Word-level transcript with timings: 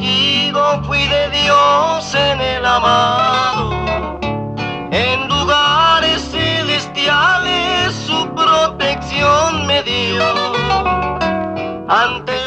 contigo 0.00 0.82
fui 0.84 1.06
de 1.08 1.28
Dios 1.30 2.14
en 2.14 2.40
el 2.40 2.64
amado. 2.64 3.70
En 4.90 5.28
lugares 5.28 6.22
celestiales 6.30 7.94
su 8.06 8.28
protección 8.34 9.66
me 9.66 9.82
dio. 9.82 10.24
Ante 11.88 12.39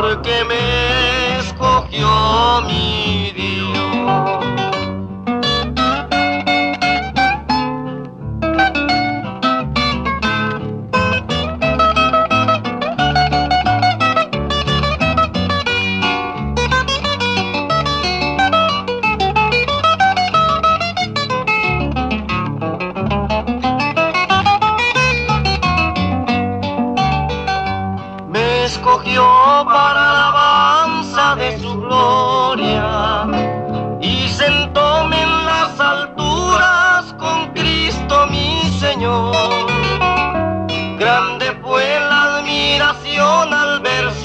porque 0.00 0.44
me 0.44 0.77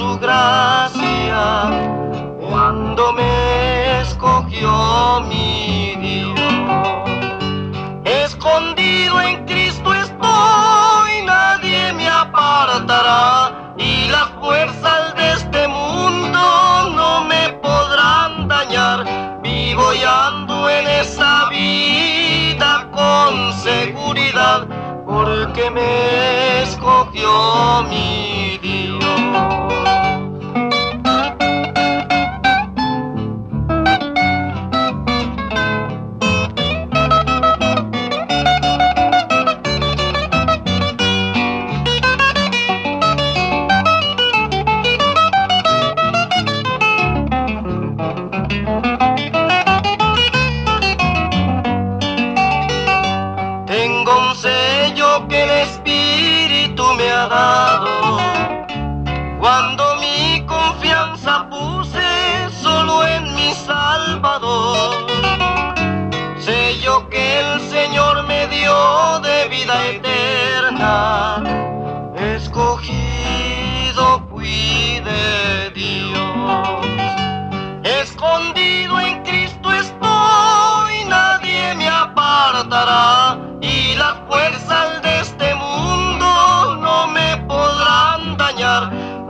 su 0.03 0.19
gracia 0.19 1.43
cuando 2.41 3.13
me 3.13 4.01
escogió 4.01 5.21
mi 5.29 5.95
Dios. 6.05 6.39
Escondido 8.03 9.21
en 9.21 9.45
Cristo 9.45 9.93
estoy, 9.93 11.11
nadie 11.25 11.93
me 11.93 12.09
apartará 12.09 13.73
y 13.77 14.09
las 14.09 14.27
fuerzas 14.41 15.15
de 15.15 15.31
este 15.39 15.67
mundo 15.69 16.41
no 16.97 17.23
me 17.23 17.43
podrán 17.65 18.49
dañar. 18.49 18.99
Vivo 19.41 19.93
y 19.93 20.03
ando 20.03 20.69
en 20.69 20.85
esa 21.03 21.47
vida 21.49 22.89
con 22.91 23.53
seguridad 23.53 24.67
porque 25.05 25.69
me 25.71 26.63
escogió 26.63 27.83
mi 27.89 28.22
que 55.27 55.43
el 55.43 55.49
Espíritu 55.49 56.83
me 56.95 57.09
ha 57.09 57.27
dado. 57.27 58.19
Cuando 59.39 59.92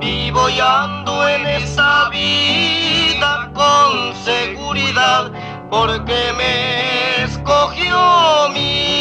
Vivo 0.03 0.49
y 0.49 0.59
ando 0.59 1.29
en 1.29 1.45
esa 1.47 2.09
vida 2.09 3.49
con 3.53 4.13
seguridad 4.25 5.31
porque 5.69 6.33
me 6.35 7.23
escogió 7.23 8.49
mi 8.53 8.92